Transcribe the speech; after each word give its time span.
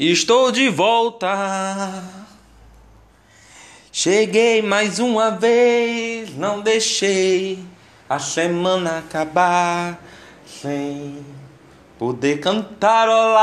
Estou 0.00 0.52
de 0.52 0.68
volta. 0.68 2.04
Cheguei 3.90 4.62
mais 4.62 5.00
uma 5.00 5.32
vez, 5.32 6.36
não 6.36 6.60
deixei 6.60 7.58
a 8.08 8.20
semana 8.20 8.98
acabar 8.98 10.00
sem 10.46 11.26
poder 11.98 12.38
cantarolar, 12.38 13.40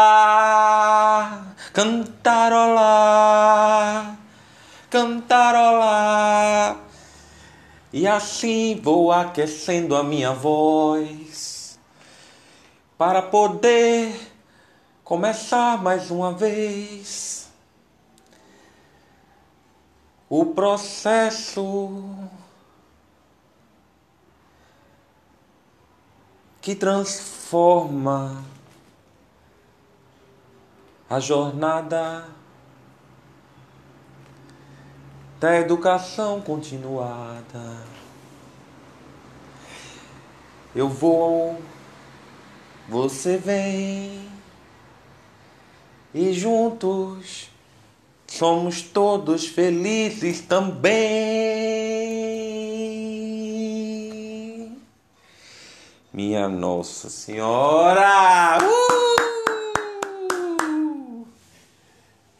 cantarolar, 1.73 2.87
cantarolar. 4.89 6.77
E 7.91 8.07
assim 8.07 8.79
vou 8.81 9.11
aquecendo 9.11 9.93
a 9.93 10.01
minha 10.01 10.31
voz 10.31 11.77
para 12.97 13.21
poder 13.21 14.34
começar 15.05 15.83
mais 15.83 16.09
uma 16.09 16.33
vez 16.33 17.47
o 20.27 20.47
processo 20.47 22.03
que 26.59 26.73
transforma 26.73 28.43
a 31.07 31.19
jornada 31.19 32.27
da 35.39 35.59
educação 35.59 36.41
continuada. 36.41 37.77
Eu 40.75 40.89
vou, 40.89 41.61
você 42.89 43.37
vem 43.37 44.34
e 46.15 46.31
juntos 46.31 47.49
somos 48.25 48.81
todos 48.81 49.45
felizes 49.47 50.39
também. 50.39 50.93
Minha 56.13 56.47
Nossa 56.47 57.09
Senhora! 57.09 58.59
Uh! 58.63 59.15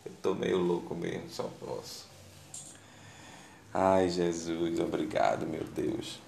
Eu 0.06 0.12
tô 0.22 0.34
meio 0.34 0.58
louco 0.58 0.96
mesmo, 0.96 1.30
só 1.30 1.50
posso. 1.60 2.08
Ai, 3.74 4.08
Jesus, 4.08 4.80
obrigado, 4.80 5.46
meu 5.46 5.66
Deus. 5.66 6.22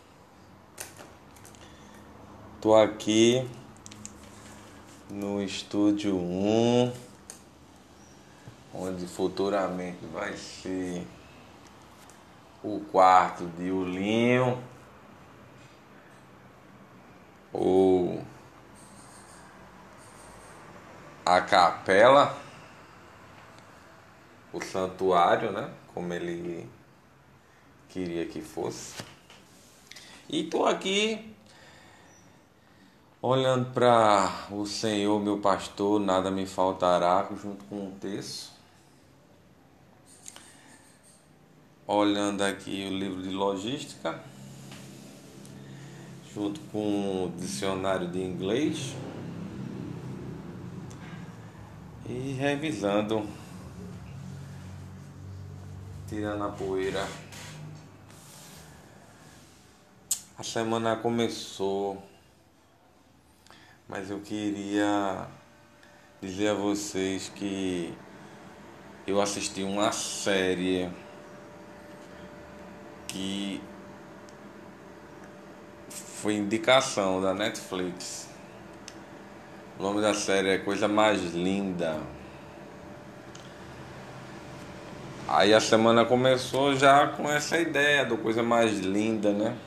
Tô 2.60 2.76
aqui 2.76 3.50
no 5.10 5.42
estúdio 5.42 6.14
1 6.14 6.92
onde 6.92 7.07
futuramente 9.08 10.06
vai 10.08 10.36
ser 10.36 11.08
o 12.64 12.80
quarto 12.92 13.46
de 13.58 13.72
Ulinho 13.72 14.62
ou 17.54 18.22
a 21.26 21.42
capela, 21.42 22.38
o 24.54 24.62
santuário, 24.62 25.52
né? 25.52 25.70
Como 25.94 26.14
ele 26.14 26.70
queria 27.90 28.26
que 28.26 28.42
fosse. 28.42 29.04
E 30.30 30.44
estou 30.44 30.66
aqui 30.66 31.36
olhando 33.22 33.72
para 33.72 34.48
o 34.52 34.66
Senhor, 34.66 35.20
meu 35.20 35.40
pastor, 35.40 36.00
nada 36.00 36.30
me 36.30 36.46
faltará, 36.46 37.28
junto 37.42 37.66
com 37.66 37.88
um 37.88 37.92
texto. 37.92 38.57
Olhando 41.88 42.42
aqui 42.42 42.86
o 42.86 42.98
livro 42.98 43.22
de 43.24 43.30
logística, 43.30 44.22
junto 46.34 46.60
com 46.70 47.26
o 47.26 47.34
dicionário 47.40 48.10
de 48.10 48.20
inglês 48.20 48.94
e 52.06 52.34
revisando, 52.34 53.26
tirando 56.10 56.44
a 56.44 56.50
poeira. 56.50 57.08
A 60.38 60.44
semana 60.44 60.98
começou, 60.98 62.04
mas 63.88 64.12
eu 64.12 64.20
queria 64.20 65.26
dizer 66.22 66.50
a 66.50 66.54
vocês 66.54 67.30
que 67.30 67.98
eu 69.08 69.22
assisti 69.22 69.64
uma 69.64 69.94
série 69.94 70.92
que 73.18 73.60
foi 75.98 76.36
indicação 76.36 77.20
da 77.20 77.34
Netflix. 77.34 78.30
O 79.80 79.84
nome 79.84 80.02
da 80.02 80.14
série 80.14 80.50
é 80.50 80.58
Coisa 80.60 80.88
Mais 80.88 81.34
Linda. 81.34 82.00
Aí 85.28 85.52
a 85.52 85.60
semana 85.60 86.06
começou 86.06 86.76
já 86.76 87.08
com 87.08 87.28
essa 87.28 87.58
ideia 87.58 88.06
do 88.06 88.18
Coisa 88.18 88.44
Mais 88.44 88.80
Linda, 88.80 89.32
né? 89.32 89.58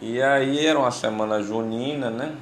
E 0.00 0.22
aí 0.22 0.64
era 0.64 0.78
uma 0.78 0.90
semana 0.92 1.42
junina, 1.42 2.10
né? 2.10 2.36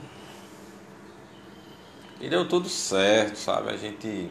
E 2.21 2.29
deu 2.29 2.47
tudo 2.47 2.69
certo, 2.69 3.37
sabe? 3.37 3.71
A 3.71 3.77
gente 3.77 4.31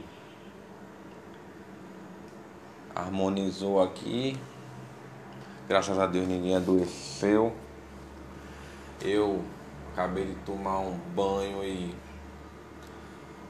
harmonizou 2.96 3.81
aqui. 3.81 4.38
Graças 5.68 5.97
a 5.97 6.06
Deus 6.06 6.28
ninguém 6.28 6.56
adoeceu. 6.56 7.53
Eu 9.02 9.44
acabei 9.94 10.25
de 10.25 10.35
tomar 10.46 10.79
um 10.79 10.97
banho 11.16 11.63
e 11.63 11.94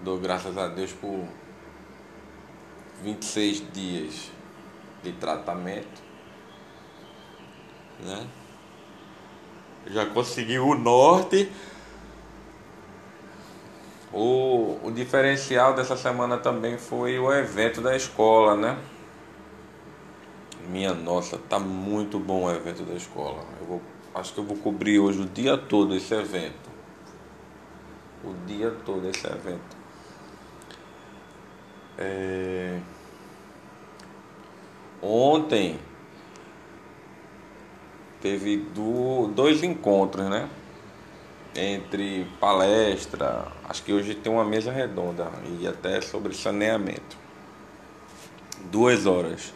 dou 0.01 0.19
graças 0.19 0.57
a 0.57 0.67
Deus 0.67 0.91
por 0.93 1.27
26 3.03 3.71
dias 3.73 4.31
de 5.03 5.11
tratamento. 5.13 6.01
Né? 7.99 8.27
Já 9.87 10.05
consegui 10.05 10.59
o 10.59 10.75
norte. 10.75 11.51
O, 14.13 14.77
o 14.83 14.91
diferencial 14.91 15.73
dessa 15.73 15.95
semana 15.95 16.37
também 16.37 16.77
foi 16.77 17.17
o 17.17 17.31
evento 17.31 17.81
da 17.81 17.95
escola, 17.95 18.55
né? 18.57 18.77
Minha 20.71 20.93
nossa, 20.93 21.37
tá 21.37 21.59
muito 21.59 22.17
bom 22.17 22.45
o 22.45 22.51
evento 22.51 22.83
da 22.83 22.93
escola. 22.93 23.43
Eu 23.59 23.67
vou, 23.67 23.81
acho 24.15 24.33
que 24.33 24.39
eu 24.39 24.45
vou 24.45 24.55
cobrir 24.55 24.99
hoje 24.99 25.19
o 25.19 25.25
dia 25.25 25.57
todo 25.57 25.93
esse 25.93 26.13
evento. 26.13 26.69
O 28.23 28.33
dia 28.47 28.71
todo 28.85 29.05
esse 29.09 29.27
evento. 29.27 29.75
É... 31.97 32.79
Ontem 35.01 35.77
teve 38.21 38.55
do, 38.55 39.27
dois 39.35 39.63
encontros, 39.63 40.29
né? 40.29 40.47
Entre 41.53 42.25
palestra, 42.39 43.51
acho 43.67 43.83
que 43.83 43.91
hoje 43.91 44.15
tem 44.15 44.31
uma 44.31 44.45
mesa 44.45 44.71
redonda 44.71 45.29
e 45.59 45.67
até 45.67 45.99
sobre 45.99 46.33
saneamento. 46.33 47.17
Duas 48.71 49.05
horas 49.05 49.53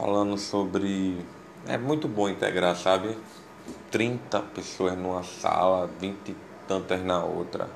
falando 0.00 0.38
sobre. 0.38 1.18
É 1.66 1.76
muito 1.76 2.08
bom 2.08 2.26
integrar, 2.26 2.74
sabe? 2.74 3.14
30 3.90 4.40
pessoas 4.54 4.96
numa 4.96 5.22
sala, 5.22 5.90
20 6.00 6.30
e 6.30 6.36
tantas 6.66 7.04
na 7.04 7.22
outra. 7.22 7.68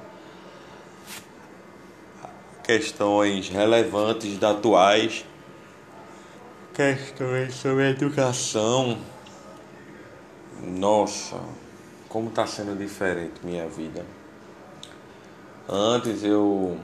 Questões 2.62 3.50
relevantes 3.50 4.38
da 4.38 4.52
atuais. 4.52 5.26
Questões 6.72 7.54
sobre 7.54 7.90
educação. 7.90 8.96
Nossa, 10.62 11.38
como 12.08 12.30
está 12.30 12.46
sendo 12.46 12.74
diferente 12.74 13.34
minha 13.44 13.68
vida. 13.68 14.04
Antes 15.68 16.24
eu 16.24 16.78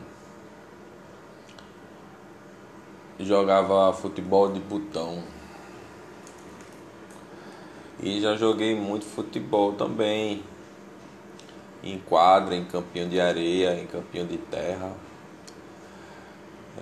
jogava 3.24 3.92
futebol 3.92 4.52
de 4.52 4.60
botão. 4.60 5.22
E 8.02 8.20
já 8.20 8.36
joguei 8.36 8.74
muito 8.74 9.04
futebol 9.04 9.74
também. 9.74 10.42
Em 11.82 11.98
quadra, 11.98 12.54
em 12.54 12.64
campinho 12.64 13.08
de 13.08 13.18
areia, 13.18 13.74
em 13.80 13.86
campinho 13.86 14.26
de 14.26 14.36
terra, 14.36 14.92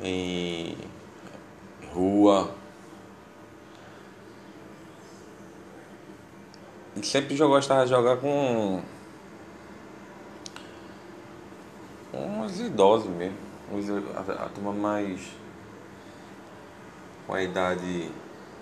em 0.03 0.77
rua. 1.93 2.53
E 6.97 7.07
sempre 7.07 7.39
eu 7.39 7.49
gostava 7.49 7.85
de 7.85 7.91
jogar 7.91 8.17
com 8.17 8.83
os 12.45 12.59
idosos 12.59 13.09
mesmo. 13.11 13.37
A 14.17 14.49
turma 14.49 14.73
mais. 14.73 15.21
Com 17.29 17.35
a 17.35 17.43
idade. 17.43 18.11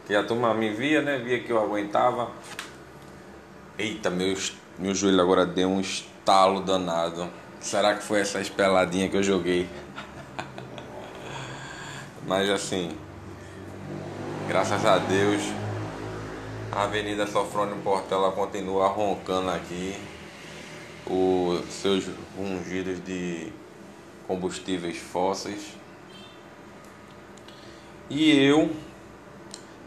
Que 0.06 0.14
a 0.14 0.22
turma 0.22 0.52
me 0.52 0.70
via, 0.70 1.00
né? 1.00 1.18
Via 1.18 1.40
que 1.40 1.50
eu 1.50 1.58
aguentava. 1.58 2.30
Eita, 3.78 4.10
meu, 4.10 4.36
meu 4.78 4.94
joelho 4.94 5.20
agora 5.20 5.46
deu 5.46 5.68
um 5.68 5.80
estalo 5.80 6.60
danado. 6.60 7.28
Será 7.60 7.94
que 7.94 8.02
foi 8.02 8.20
essa 8.20 8.40
espeladinha 8.40 9.08
que 9.08 9.16
eu 9.16 9.22
joguei? 9.22 9.68
Mas 12.26 12.50
assim, 12.50 12.96
graças 14.48 14.84
a 14.84 14.98
Deus, 14.98 15.42
a 16.72 16.84
Avenida 16.84 17.26
Sofrônio 17.26 17.76
Portela 17.82 18.32
continua 18.32 18.88
roncando 18.88 19.50
aqui 19.50 19.96
os 21.06 21.64
seus 21.72 22.04
ungidos 22.38 23.02
de 23.04 23.52
combustíveis 24.26 24.98
fósseis. 24.98 25.76
E 28.08 28.30
eu, 28.30 28.74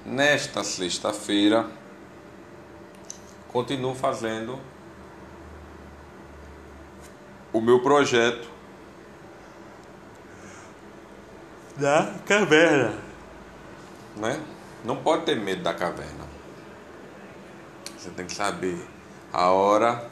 nesta 0.05 0.63
sexta-feira, 0.63 1.65
continuo 3.47 3.95
fazendo 3.95 4.59
o 7.53 7.61
meu 7.61 7.81
projeto 7.81 8.49
da 11.77 12.13
caverna, 12.25 12.93
né? 14.17 14.43
Não 14.83 14.97
pode 14.97 15.25
ter 15.25 15.35
medo 15.35 15.63
da 15.63 15.73
caverna. 15.73 16.27
Você 17.97 18.09
tem 18.09 18.25
que 18.25 18.33
saber 18.33 18.77
a 19.31 19.49
hora 19.49 20.09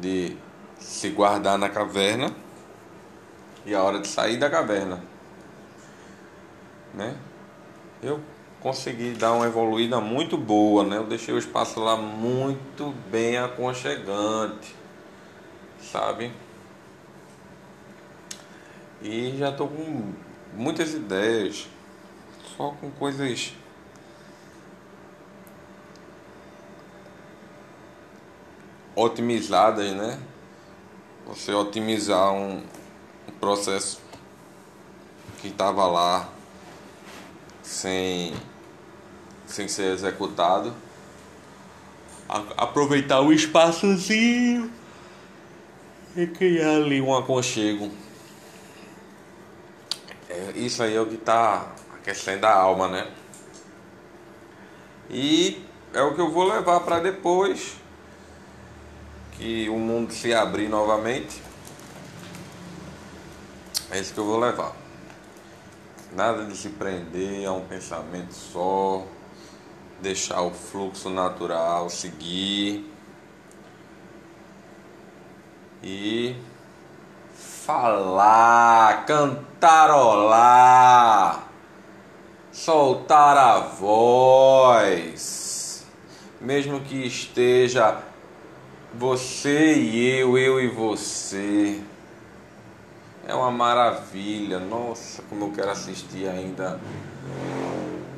de 0.00 0.36
se 0.78 1.10
guardar 1.10 1.58
na 1.58 1.68
caverna 1.68 2.34
e 3.66 3.74
a 3.74 3.82
hora 3.82 4.00
de 4.00 4.08
sair 4.08 4.38
da 4.38 4.48
caverna, 4.48 5.02
né? 6.94 7.16
Eu 8.02 8.20
consegui 8.60 9.12
dar 9.12 9.32
uma 9.32 9.46
evoluída 9.46 10.00
muito 10.00 10.36
boa, 10.36 10.84
né? 10.84 10.96
Eu 10.96 11.06
deixei 11.06 11.34
o 11.34 11.38
espaço 11.38 11.80
lá 11.80 11.96
muito 11.96 12.94
bem 13.10 13.38
aconchegante, 13.38 14.74
sabe? 15.80 16.32
E 19.02 19.36
já 19.38 19.50
tô 19.50 19.66
com 19.66 20.12
muitas 20.54 20.92
ideias, 20.92 21.68
só 22.56 22.70
com 22.72 22.90
coisas 22.90 23.54
otimizadas, 28.94 29.92
né? 29.92 30.18
Você 31.26 31.52
otimizar 31.54 32.32
um 32.32 32.62
processo 33.40 34.00
que 35.40 35.48
estava 35.48 35.86
lá 35.86 36.28
sem, 37.62 38.34
sem 39.46 39.68
ser 39.68 39.92
executado. 39.92 40.74
A, 42.28 42.64
aproveitar 42.64 43.20
o 43.20 43.32
espaçozinho 43.32 44.70
e 46.16 46.26
criar 46.26 46.76
ali 46.76 47.00
um 47.00 47.16
aconchego. 47.16 47.90
É, 50.28 50.52
isso 50.56 50.82
aí 50.82 50.94
é 50.94 51.00
o 51.00 51.06
que 51.06 51.16
está 51.16 51.72
aquecendo 51.94 52.46
a 52.46 52.52
alma, 52.52 52.88
né? 52.88 53.10
E 55.08 55.64
é 55.92 56.02
o 56.02 56.14
que 56.14 56.20
eu 56.20 56.30
vou 56.30 56.44
levar 56.44 56.80
para 56.80 57.00
depois 57.00 57.76
que 59.32 59.68
o 59.68 59.78
mundo 59.78 60.12
se 60.12 60.32
abrir 60.32 60.68
novamente, 60.68 61.42
é 63.90 63.98
isso 63.98 64.14
que 64.14 64.20
eu 64.20 64.24
vou 64.24 64.38
levar. 64.38 64.79
Nada 66.12 66.44
de 66.44 66.56
se 66.56 66.70
prender 66.70 67.46
a 67.46 67.52
um 67.52 67.64
pensamento 67.64 68.32
só, 68.32 69.04
deixar 70.00 70.42
o 70.42 70.50
fluxo 70.50 71.08
natural 71.08 71.88
seguir 71.88 72.92
e 75.82 76.34
falar, 77.64 79.06
cantarolar, 79.06 80.28
soltar 82.50 83.36
a 83.36 83.60
voz, 83.60 85.06
mesmo 86.40 86.80
que 86.80 87.06
esteja 87.06 88.02
você 88.92 89.74
e 89.74 90.18
eu, 90.18 90.36
eu 90.36 90.60
e 90.60 90.66
você. 90.66 91.80
É 93.30 93.34
uma 93.34 93.52
maravilha. 93.52 94.58
Nossa, 94.58 95.22
como 95.22 95.44
eu 95.44 95.52
quero 95.52 95.70
assistir 95.70 96.28
ainda 96.28 96.80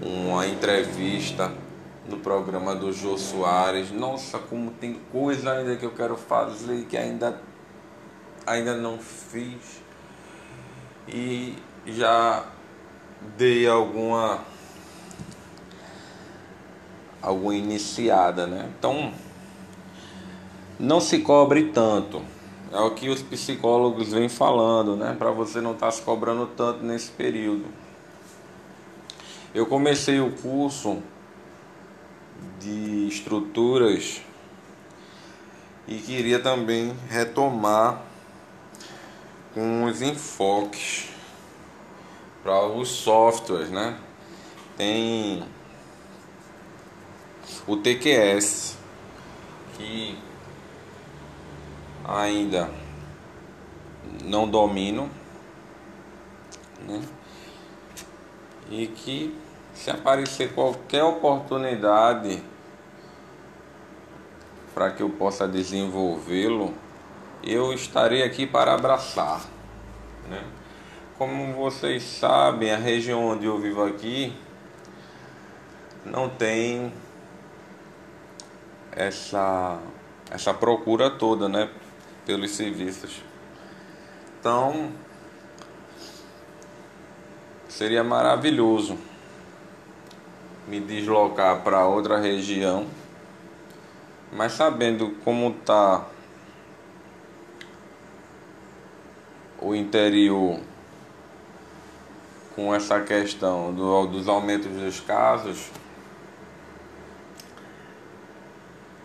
uma 0.01 0.47
entrevista 0.47 1.53
no 2.09 2.17
programa 2.17 2.75
do 2.75 2.91
Jô 2.95 3.19
Soares. 3.19 3.91
Nossa, 3.91 4.39
como 4.39 4.71
tem 4.71 4.95
coisa 5.13 5.53
ainda 5.53 5.77
que 5.77 5.85
eu 5.85 5.91
quero 5.91 6.17
fazer 6.17 6.87
que 6.87 6.97
ainda 6.97 7.39
ainda 8.47 8.75
não 8.75 8.97
fiz. 8.99 9.83
E 11.07 11.59
já 11.85 12.47
dei 13.37 13.69
alguma 13.69 14.39
alguma 17.21 17.55
iniciada, 17.55 18.47
né? 18.47 18.71
Então, 18.79 19.13
não 20.81 21.03
se 21.03 21.19
cobre 21.19 21.65
tanto. 21.65 22.32
É 22.73 22.81
o 22.81 22.91
que 22.93 23.11
os 23.11 23.21
psicólogos 23.21 24.13
vêm 24.13 24.31
falando, 24.31 24.97
né? 24.97 25.15
Para 25.19 25.31
você 25.31 25.61
não 25.61 25.73
estar 25.73 25.87
tá 25.87 25.93
se 25.93 26.01
cobrando 26.01 26.47
tanto 26.47 26.83
nesse 26.83 27.11
período. 27.11 27.67
Eu 29.55 29.67
comecei 29.67 30.19
o 30.21 30.33
curso 30.33 31.03
de 32.59 33.07
estruturas 33.09 34.23
e 35.87 35.99
queria 35.99 36.39
também 36.39 36.97
retomar 37.11 38.01
com 39.53 39.85
os 39.85 40.01
enfoques 40.01 41.11
para 42.43 42.67
os 42.67 42.89
softwares, 42.89 43.69
né? 43.69 43.99
Tem 44.79 45.45
o 47.67 47.77
TQS 47.77 48.79
que 49.75 50.19
ainda 52.05 52.71
não 54.25 54.49
domino, 54.49 55.11
né? 56.87 57.03
E 58.71 58.87
que 58.87 59.37
se 59.75 59.91
aparecer 59.91 60.53
qualquer 60.55 61.03
oportunidade 61.05 62.43
para 64.75 64.91
que 64.91 65.03
eu 65.03 65.11
possa 65.11 65.47
desenvolvê-lo, 65.47 66.75
eu 67.43 67.73
estarei 67.73 68.23
aqui 68.23 68.47
para 68.47 68.75
abraçar, 68.75 69.43
né? 70.29 70.43
Como 71.19 71.53
vocês 71.55 72.03
sabem, 72.03 72.73
a 72.73 72.77
região 72.77 73.25
onde 73.27 73.47
eu 73.47 73.59
vivo 73.59 73.85
aqui 73.85 74.35
não 76.05 76.29
tem 76.29 76.93
essa 78.91 79.79
essa 80.31 80.55
procura 80.55 81.11
toda, 81.11 81.49
né? 81.49 81.69
Pelos 82.25 82.51
serviços. 82.53 83.23
Então, 84.39 84.93
seria 87.69 88.03
maravilhoso 88.05 88.99
me 90.67 90.81
deslocar 90.81 91.63
para 91.63 91.87
outra 91.87 92.19
região, 92.19 92.87
mas 94.33 94.53
sabendo 94.53 95.11
como 95.25 95.51
está 95.51 96.07
o 99.61 99.75
interior 99.75 100.61
com 102.55 102.75
essa 102.75 103.01
questão 103.01 103.73
do, 103.73 104.07
dos 104.07 104.29
aumentos 104.29 104.71
dos 104.73 105.01
casos, 105.01 105.71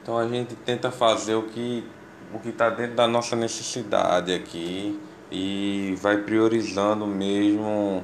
então 0.01 0.17
a 0.17 0.27
gente 0.27 0.55
tenta 0.55 0.91
fazer 0.91 1.35
o 1.35 1.43
que 1.43 1.85
o 2.33 2.39
que 2.39 2.49
está 2.49 2.69
dentro 2.69 2.95
da 2.95 3.07
nossa 3.07 3.35
necessidade 3.35 4.33
aqui 4.33 4.99
e 5.31 5.95
vai 6.01 6.17
priorizando 6.17 7.05
mesmo 7.05 8.03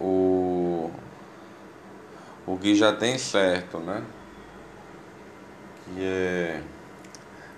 o, 0.00 0.90
o 2.46 2.56
que 2.58 2.74
já 2.74 2.92
tem 2.92 3.18
certo, 3.18 3.78
né? 3.78 4.02
Que 5.84 6.04
é 6.04 6.62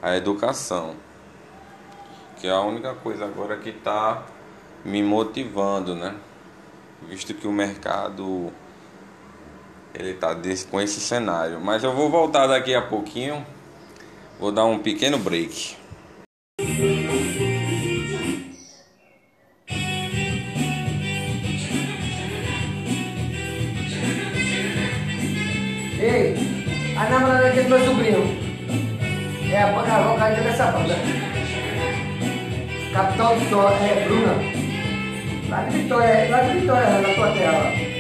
a 0.02 0.16
educação, 0.16 0.94
que 2.36 2.46
é 2.46 2.50
a 2.50 2.60
única 2.60 2.94
coisa 2.94 3.24
agora 3.24 3.56
que 3.56 3.70
está 3.70 4.22
me 4.84 5.02
motivando, 5.02 5.94
né? 5.94 6.14
Visto 7.08 7.34
que 7.34 7.46
o 7.46 7.52
mercado 7.52 8.52
ele 9.94 10.10
está 10.10 10.36
com 10.70 10.80
esse 10.80 11.00
cenário. 11.00 11.60
Mas 11.60 11.84
eu 11.84 11.92
vou 11.92 12.10
voltar 12.10 12.46
daqui 12.46 12.74
a 12.74 12.82
pouquinho 12.82 13.46
Vou 14.38 14.50
dar 14.50 14.64
um 14.64 14.78
pequeno 14.80 15.18
break. 15.18 15.76
Ei, 26.00 26.34
a 26.98 27.08
namorada 27.08 27.48
aqui 27.48 27.60
é 27.60 27.62
do 27.62 27.68
meu 27.70 27.84
sobrinho. 27.84 28.44
É 29.50 29.62
a 29.62 29.66
banda 29.68 30.02
vocalista 30.02 30.42
dessa 30.42 30.66
banda. 30.72 30.96
Capitão 32.92 33.40
Sol 33.48 33.68
é 33.68 34.04
Bruna. 34.04 34.34
Lá 35.48 35.62
de 35.64 35.78
Vitória, 35.78 36.28
lá 36.30 36.40
de 36.42 36.58
Vitória, 36.58 36.90
na 36.90 37.14
tua 37.14 37.32
tela. 37.32 37.93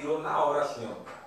tirou 0.00 0.22
na 0.22 0.42
hora 0.42 0.62
assim, 0.62 0.88
ó. 0.90 1.19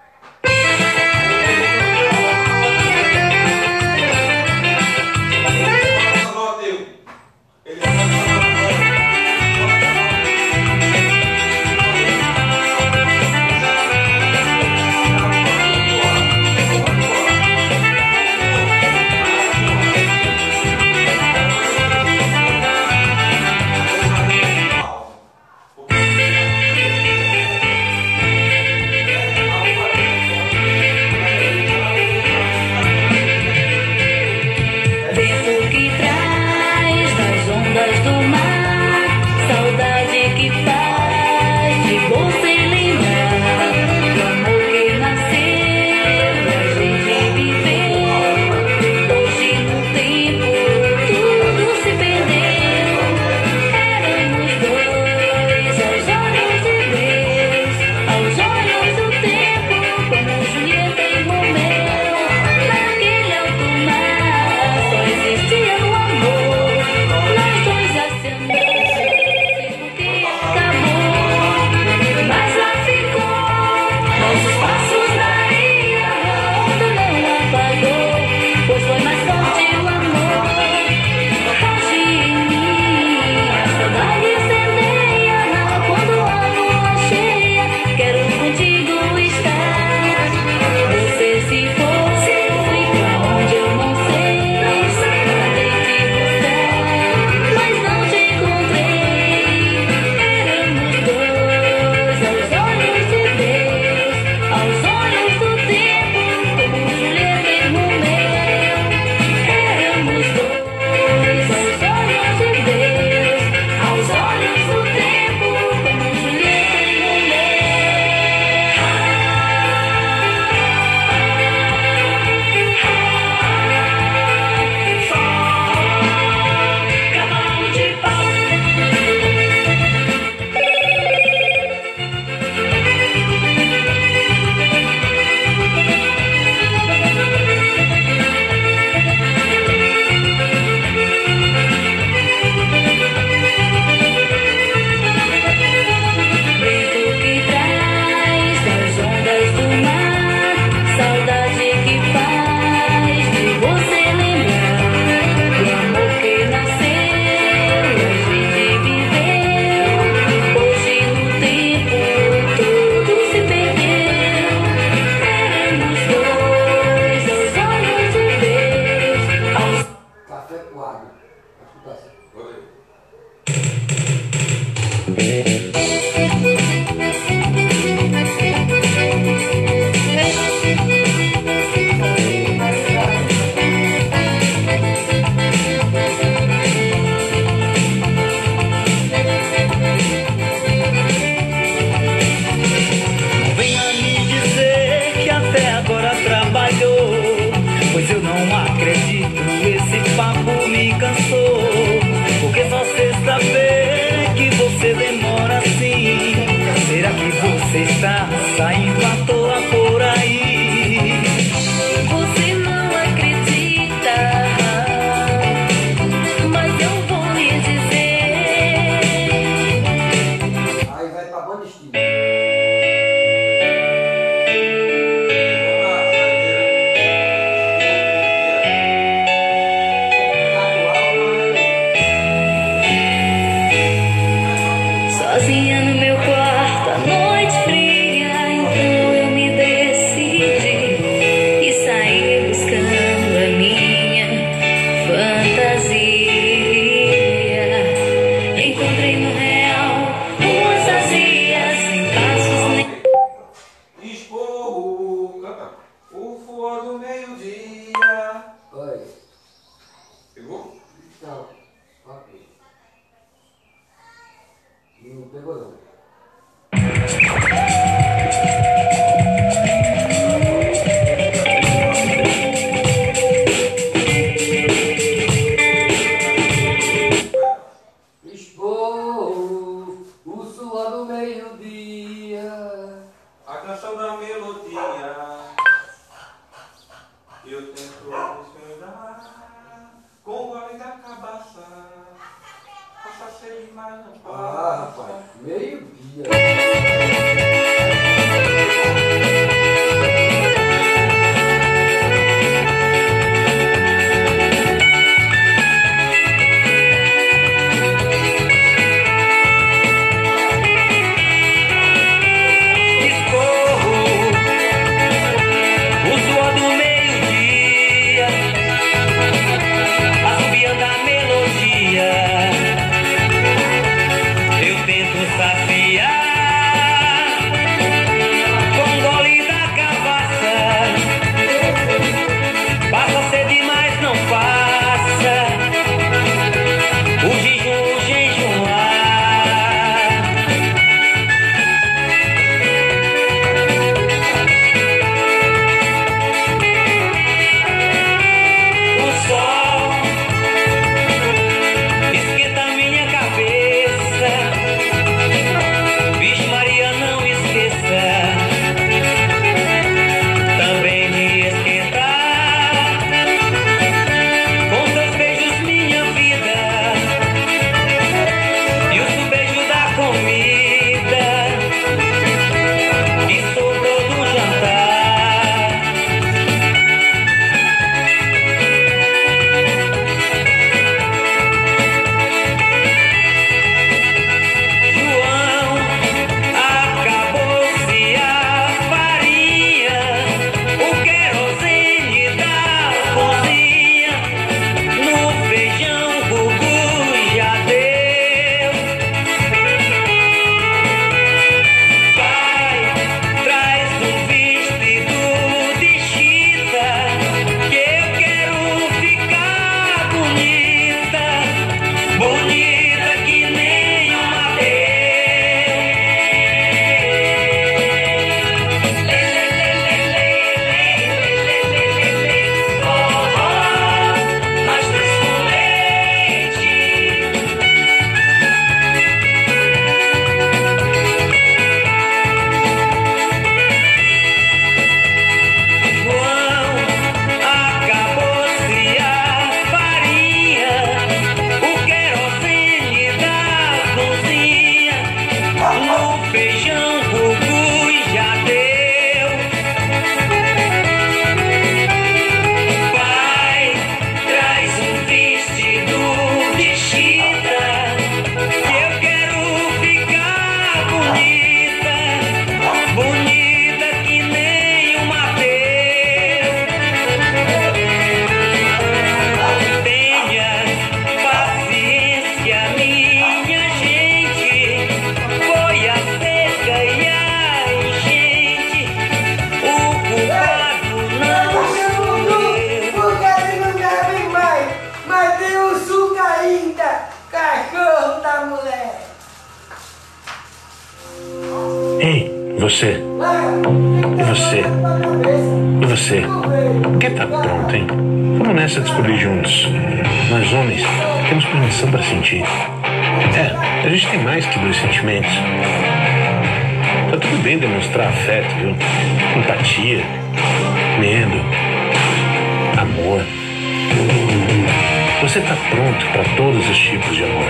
para 516.14 516.24
todos 516.36 516.70
os 516.70 516.78
tipos 516.78 517.16
de 517.18 517.24
amor. 517.24 517.48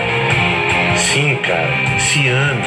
Sim, 0.96 1.36
cara, 1.44 1.70
se 2.00 2.28
ame. 2.30 2.64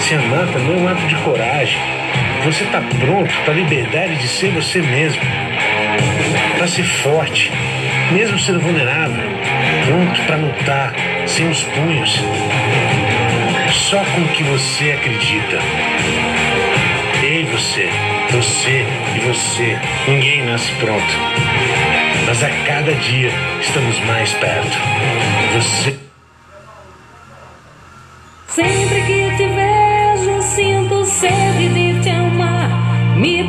Se 0.00 0.14
amar 0.14 0.46
também 0.48 0.76
é 0.76 0.80
um 0.80 0.88
ato 0.88 1.06
de 1.06 1.14
coragem. 1.16 1.78
Você 2.44 2.64
está 2.64 2.80
pronto 2.80 3.32
para 3.44 3.52
a 3.52 3.56
liberdade 3.56 4.16
de 4.16 4.26
ser 4.26 4.50
você 4.50 4.80
mesmo. 4.80 5.20
Para 6.56 6.66
ser 6.66 6.84
forte, 6.84 7.52
mesmo 8.12 8.38
sendo 8.38 8.60
vulnerável. 8.60 9.24
Pronto 9.86 10.22
para 10.22 10.36
lutar, 10.36 10.94
sem 11.26 11.48
os 11.48 11.62
punhos. 11.62 12.18
Só 13.72 13.98
com 13.98 14.22
o 14.22 14.28
que 14.28 14.42
você 14.42 14.92
acredita. 14.92 15.58
Ei, 17.22 17.44
você, 17.44 17.88
você 18.30 18.86
e 19.14 19.20
você. 19.20 19.78
Ninguém 20.08 20.44
nasce 20.44 20.72
pronto 20.80 21.93
mas 22.34 22.42
a 22.42 22.50
cada 22.66 22.92
dia 22.94 23.30
estamos 23.60 24.00
mais 24.06 24.32
perto. 24.34 24.76
Você. 25.54 25.96
Sempre 28.48 29.02
que 29.02 29.36
te 29.36 29.46
vejo, 29.46 30.42
sinto 30.42 31.04
sede 31.04 31.68
de 31.68 32.00
te 32.00 32.10
amar. 32.10 32.70
Me 33.16 33.44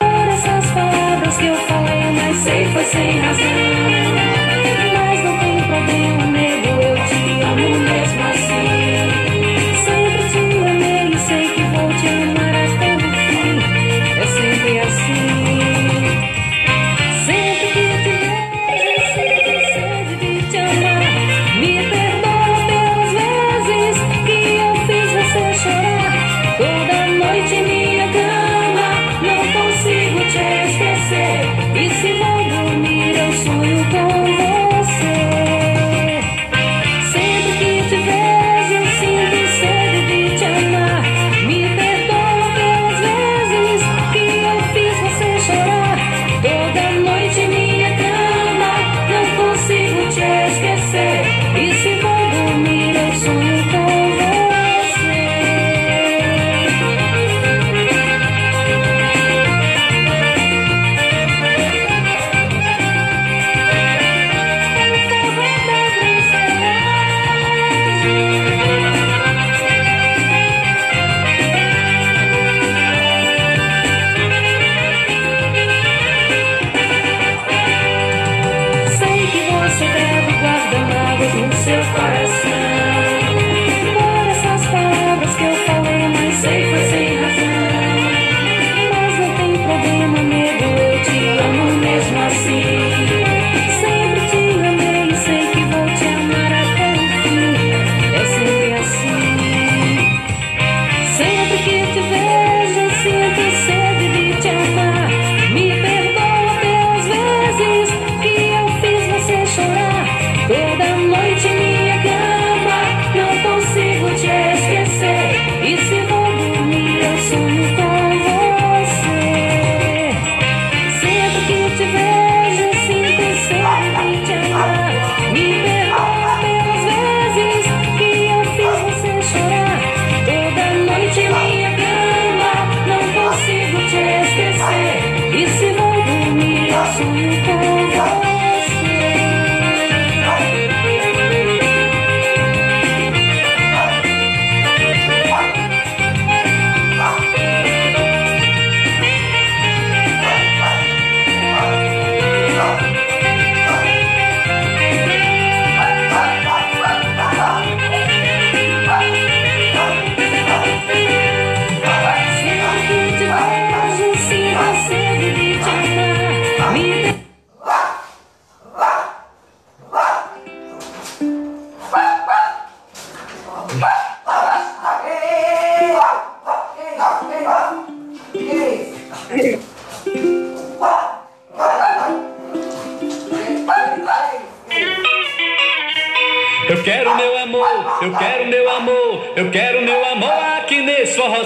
Essas 0.00 0.70
palavras 0.72 1.36
que 1.36 1.46
eu 1.46 1.56
falei, 1.56 2.12
mas 2.12 2.36
sei 2.44 2.72
foi 2.72 2.84
sem 2.84 3.20
razão. 3.20 3.63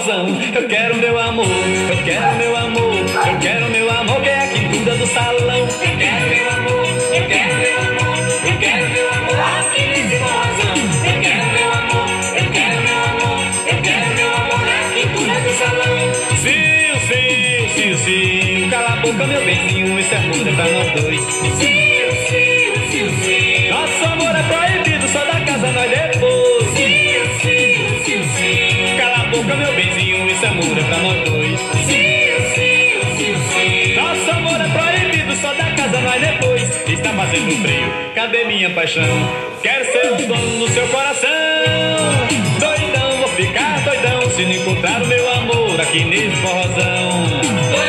Eu 0.09 0.67
quero 0.67 0.97
meu 0.97 1.19
amor, 1.19 1.45
eu 1.45 2.03
quero 2.03 2.35
meu 2.37 2.57
amor, 2.57 2.95
eu 2.95 3.39
quero 3.39 3.69
meu 3.69 3.91
amor 3.91 4.19
que 4.23 4.29
é 4.29 4.39
a 4.39 4.47
quintura 4.47 4.95
do 4.95 5.05
salão. 5.05 5.59
Eu 5.59 5.97
quero 5.99 6.29
meu 6.29 6.49
amor, 6.49 6.87
eu 7.13 7.27
quero 7.27 7.55
meu 7.59 7.77
amor, 7.77 8.17
eu 8.43 8.57
quero 8.57 8.89
meu 8.89 9.07
amor 9.07 9.39
aqui 9.39 9.81
nesse 9.87 10.17
forrozão. 10.17 10.73
Eu 11.05 11.21
quero 11.21 11.45
meu 11.53 11.71
amor, 11.71 12.09
eu 12.35 12.51
quero 12.51 12.81
meu 12.81 12.97
amor, 12.97 13.45
eu 13.67 13.81
quero 13.83 14.15
meu 14.15 14.29
amor 14.33 14.61
na 14.65 14.79
quintura 14.95 15.39
do 15.41 15.51
salão. 15.59 15.97
Sim, 16.41 16.89
sim, 17.07 17.69
sim, 17.75 17.97
sim, 18.03 18.69
cala 18.71 18.93
a 18.93 18.95
boca 18.95 19.27
meu 19.27 19.45
benzinho, 19.45 19.99
isso 19.99 20.15
é 20.15 20.19
música 20.21 20.51
pra 20.53 20.65
nós 20.71 20.91
dois. 21.03 21.21
Sim, 21.59 21.68
Fazendo 37.39 37.61
frio, 37.61 38.11
cadê 38.15 38.43
minha 38.43 38.69
paixão? 38.71 39.05
Quero 39.63 39.85
ser 39.85 40.11
o 40.11 40.27
dono 40.27 40.59
do 40.59 40.67
seu 40.73 40.85
coração. 40.89 41.29
Doidão, 42.59 43.17
vou 43.19 43.29
ficar 43.29 43.81
doidão 43.85 44.29
se 44.31 44.43
não 44.43 44.51
encontrar 44.51 45.01
o 45.01 45.07
meu 45.07 45.31
amor 45.31 45.79
aqui 45.79 46.03
nesse 46.03 46.35
forrozão. 46.35 47.88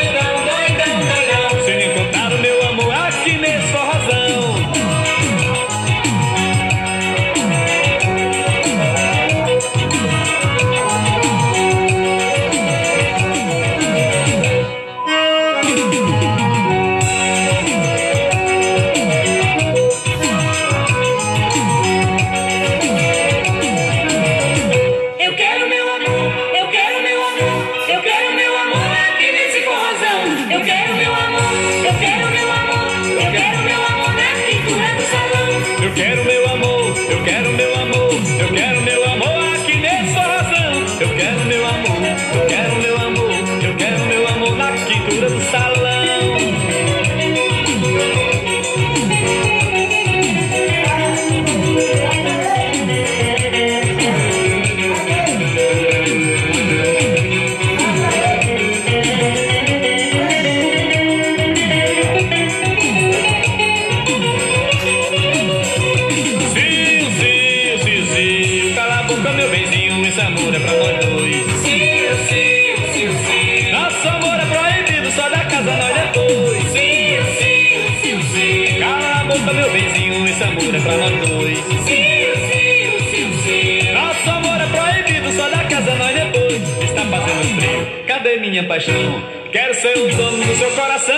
Paixão? 88.81 89.22
Quero 89.52 89.74
ser 89.74 89.98
o 89.98 90.16
dono 90.16 90.44
do 90.44 90.56
seu 90.56 90.70
coração. 90.70 91.14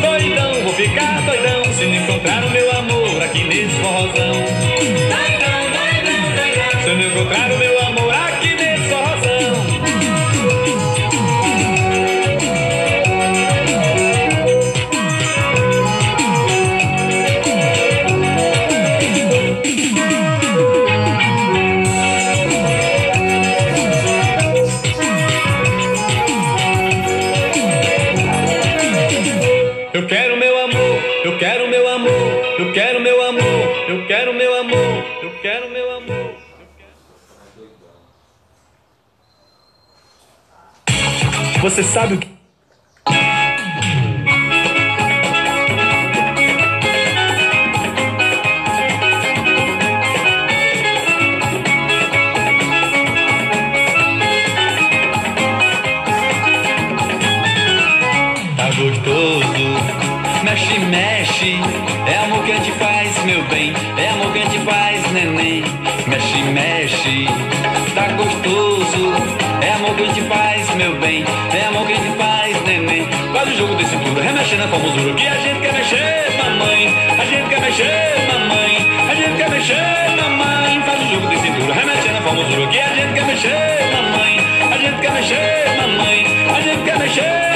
Doidão, 0.00 0.64
vou 0.64 0.74
ficar 0.74 1.22
doidão 1.22 1.64
se 1.74 1.84
não 1.84 1.94
encontrar 1.94 2.44
o 2.44 2.50
meu 2.50 2.72
amor 2.72 3.22
aqui 3.22 3.44
nesse 3.44 3.74
forrozão. 3.76 4.10
Doidão, 4.14 5.60
doidão, 5.76 6.22
doidão. 6.34 6.82
Se 6.82 6.88
não 6.88 7.02
encontrar 7.02 7.52
o 7.52 7.58
eu 31.24 31.38
quero 31.38 31.68
meu 31.68 31.88
amor, 31.88 32.10
eu 32.58 32.72
quero 32.72 33.00
meu 33.00 33.22
amor, 33.28 33.88
eu 33.88 34.06
quero 34.06 34.32
meu 34.34 34.60
amor, 34.60 35.04
eu 35.22 35.30
quero 35.42 35.70
meu 35.70 35.96
amor. 35.96 36.34
Você 41.60 41.82
sabe 41.82 42.14
o 42.14 42.18
que. 42.18 42.39
Que 70.06 70.14
te 70.14 70.22
faz, 70.22 70.74
meu 70.76 70.94
bem. 70.98 71.24
É 71.52 71.66
amor 71.66 71.86
que 71.86 71.94
te 71.94 72.16
faz, 72.16 72.62
neném. 72.64 73.06
Faz 73.32 73.48
o 73.48 73.56
jogo 73.56 73.74
desse 73.74 73.96
tudo, 73.96 74.20
remexendo 74.20 74.64
a 74.64 74.68
formosura. 74.68 75.14
Que 75.14 75.26
a 75.26 75.36
gente 75.36 75.60
quer 75.60 75.72
mexer, 75.72 76.26
mamãe. 76.38 76.88
A 77.18 77.24
gente 77.24 77.48
quer 77.48 77.60
mexer, 77.60 78.14
mamãe. 78.32 78.76
A 79.10 79.14
gente 79.14 79.36
quer 79.36 79.50
mexer, 79.50 80.16
mamãe. 80.16 80.82
Faz 80.86 81.02
o 81.02 81.14
jogo 81.14 81.26
desse 81.26 81.50
tudo, 81.50 81.72
remexendo 81.72 82.18
a 82.18 82.22
formosura. 82.22 82.66
Que 82.68 82.78
a 82.78 82.94
gente 82.94 83.12
quer 83.14 83.26
mexer, 83.26 83.90
mamãe. 83.92 84.40
A 84.72 84.78
gente 84.78 85.00
quer 85.00 85.12
mexer, 85.12 85.64
mamãe. 85.76 86.26
A 86.56 86.60
gente 86.60 86.82
quer 86.84 86.98
mexer, 86.98 87.49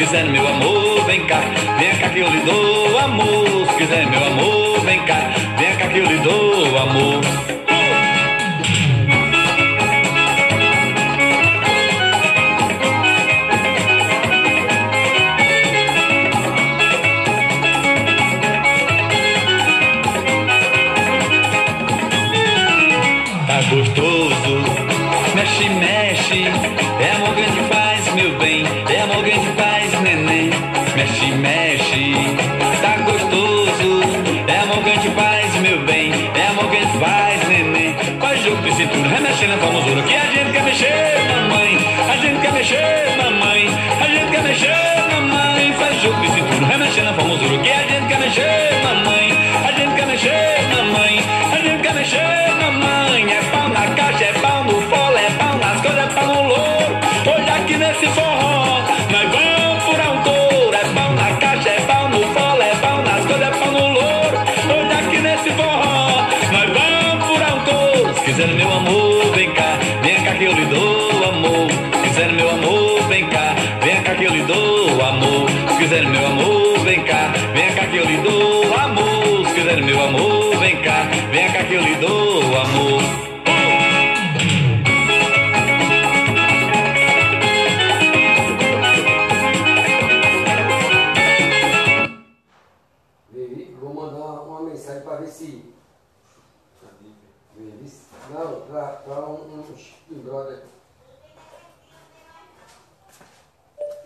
quiser 0.00 0.24
meu 0.30 0.48
amor, 0.48 1.04
vem 1.04 1.26
cá, 1.26 1.40
vem 1.78 1.94
cá 1.98 2.08
que 2.08 2.20
eu 2.20 2.28
lhe 2.30 2.40
dou 2.40 2.98
amor. 3.00 3.66
Se 3.68 3.76
quiser 3.76 4.06
meu 4.06 4.24
amor, 4.24 4.80
vem 4.80 5.04
cá, 5.04 5.30
vem 5.58 5.76
cá 5.76 5.88
que 5.88 5.98
eu 5.98 6.06
lhe 6.06 6.18
dou 6.20 6.78
amor. 6.78 7.59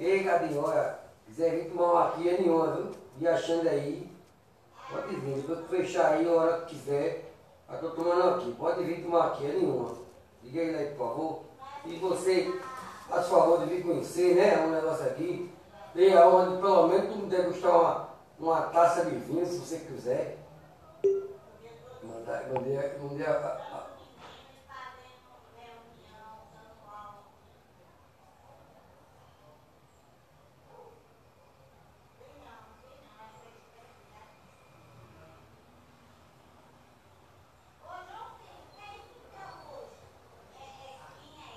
Ei, 0.05 0.23
Gadinho, 0.23 0.63
olha, 0.63 0.99
quiser 1.25 1.51
vir 1.57 1.71
tomar 1.71 1.93
uma 1.93 2.09
aqui 2.09 2.29
é 2.29 2.39
nenhuma, 2.39 2.73
viu? 2.73 2.91
E 3.19 3.27
achando 3.27 3.67
aí, 3.67 4.07
pode 4.91 5.17
vir. 5.17 5.37
Depois 5.37 5.61
que 5.61 5.77
fechar 5.77 6.13
aí, 6.13 6.29
a 6.29 6.33
hora 6.33 6.61
que 6.67 6.75
quiser, 6.75 7.33
eu 7.73 7.79
tô 7.79 7.89
tomando 7.93 8.35
aqui. 8.35 8.53
Pode 8.53 8.85
vir 8.85 9.03
tomar 9.03 9.29
aqui 9.29 9.47
é 9.47 9.53
nenhuma. 9.55 9.97
Liga 10.43 10.61
ele 10.61 10.77
aí, 10.77 10.95
por 10.95 11.09
favor. 11.09 11.41
E 11.87 11.97
você, 11.97 12.61
faz 13.09 13.29
favor 13.29 13.61
de 13.61 13.75
vir 13.75 13.83
conhecer, 13.83 14.35
né? 14.35 14.59
Um 14.67 14.73
negócio 14.73 15.07
aqui. 15.07 15.51
Dê 15.95 16.13
aonde 16.19 16.61
pelo 16.61 16.89
menos 16.89 17.11
tu 17.11 17.19
me 17.21 17.27
degustar 17.31 17.71
uma, 17.75 18.09
uma 18.39 18.63
taça 18.67 19.07
de 19.07 19.17
vinho, 19.17 19.47
se 19.47 19.57
você 19.57 19.79
quiser. 19.79 20.37
Mandei, 22.03 22.93
mandei 23.01 23.27
a, 23.27 23.31
a, 23.31 23.77
a- 23.77 23.87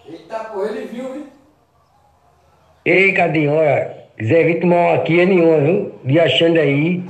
Eita, 0.05 0.45
pô, 0.45 0.63
ele 0.65 0.85
viu, 0.87 1.13
viu? 1.13 1.27
Ei, 2.87 3.11
Cadinho, 3.11 3.51
olha, 3.51 3.91
quiser 4.17 4.45
vir 4.45 4.61
tomar 4.61 4.77
uma 4.77 4.93
aqui 4.93 5.19
é 5.19 5.25
nenhuma, 5.25 5.59
viu? 5.59 5.91
De 6.05 6.17
achando 6.21 6.57
aí, 6.57 7.03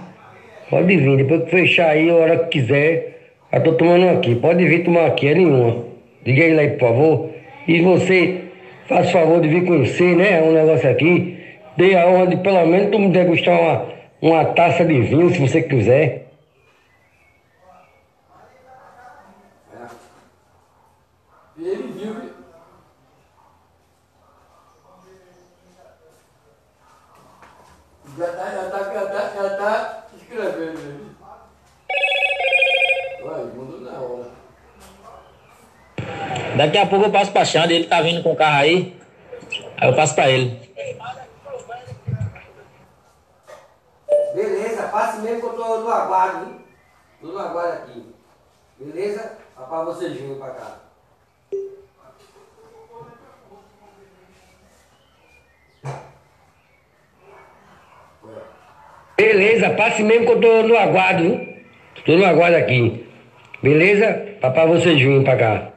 pode 0.72 0.98
vir. 0.98 1.18
Depois 1.18 1.44
que 1.44 1.52
fechar 1.52 1.90
aí, 1.92 2.10
a 2.10 2.16
hora 2.16 2.40
que 2.40 2.60
quiser, 2.60 3.36
eu 3.52 3.62
tô 3.62 3.74
tomando 3.74 4.06
uma 4.06 4.14
aqui. 4.14 4.34
Pode 4.34 4.66
vir 4.66 4.84
tomar 4.84 5.06
aqui, 5.06 5.28
é 5.28 5.36
nenhuma. 5.36 5.86
Diga 6.26 6.46
aí, 6.46 6.70
por 6.72 6.80
favor. 6.80 7.30
E 7.68 7.80
você, 7.82 8.42
faz 8.88 9.12
favor 9.12 9.40
de 9.40 9.50
vir 9.50 9.66
conhecer, 9.68 10.16
né? 10.16 10.42
Um 10.42 10.52
negócio 10.52 10.90
aqui. 10.90 11.38
Dê 11.78 11.96
a 11.96 12.08
honra 12.08 12.26
de 12.26 12.38
pelo 12.38 12.66
menos 12.66 12.90
tu 12.90 12.98
me 12.98 13.10
degustar 13.10 13.62
uma, 13.62 13.86
uma 14.20 14.46
taça 14.46 14.84
de 14.84 15.00
vinho, 15.00 15.30
se 15.30 15.40
você 15.40 15.62
quiser. 15.62 16.26
E 21.56 21.68
ele 21.68 21.84
viu, 21.84 22.14
viu? 22.16 22.38
Já 28.18 28.32
tá, 28.32 28.50
já 28.50 28.70
tá, 28.72 28.80
já 28.94 29.06
tá, 29.06 29.32
já 29.36 29.58
tá 29.58 30.08
escrevendo 30.16 30.80
aí. 30.80 31.06
Olha, 33.22 33.46
mandou 33.54 33.82
na 33.82 34.00
hora. 34.00 34.32
Daqui 36.58 36.80
a 36.80 36.88
pouco 36.88 37.06
eu 37.06 37.12
passo 37.12 37.32
pra 37.32 37.46
Xande, 37.46 37.76
ele 37.76 37.86
tá 37.86 38.02
vindo 38.02 38.24
com 38.24 38.32
o 38.32 38.36
carro 38.36 38.62
aí. 38.62 39.00
Aí 39.78 39.88
eu 39.88 39.96
passo 39.96 40.16
pra 40.16 40.28
ele. 40.28 40.60
Beleza, 44.34 44.88
passe 44.92 45.22
mesmo 45.22 45.40
que 45.40 45.46
eu 45.46 45.54
tô 45.54 45.78
no 45.82 45.90
aguardo, 45.90 46.46
viu? 46.46 46.62
Tô 47.22 47.28
no 47.28 47.40
aguardo 47.40 47.74
aqui. 47.74 48.16
Beleza? 48.80 49.38
Rapaz, 49.56 49.86
vocês 49.86 50.14
virem 50.14 50.36
pra 50.40 50.50
cá. 50.50 50.78
Beleza, 59.16 59.70
passe 59.72 60.02
mesmo 60.02 60.26
que 60.26 60.32
eu 60.32 60.42
tô 60.42 60.68
no 60.68 60.76
aguardo, 60.76 61.22
viu? 61.22 61.64
Tô 62.04 62.18
no 62.18 62.26
aguardo 62.26 62.58
aqui. 62.58 63.08
Beleza? 63.62 64.38
Papai, 64.42 64.68
vocês 64.68 64.98
virem 64.98 65.24
pra 65.24 65.38
cá. 65.38 65.77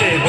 Já 0.00 0.27